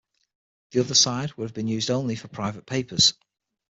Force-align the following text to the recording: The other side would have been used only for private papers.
The 0.71 0.79
other 0.79 0.95
side 0.95 1.31
would 1.33 1.43
have 1.43 1.53
been 1.53 1.67
used 1.67 1.91
only 1.91 2.15
for 2.15 2.27
private 2.27 2.65
papers. 2.65 3.13